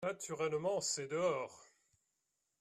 Naturellement! 0.03 0.81
c’est 0.81 1.05
dehors. 1.09 1.67